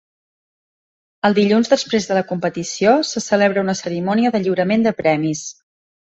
[1.29, 5.47] El dilluns després de la competició, se celebra una cerimònia de lliurament de premis.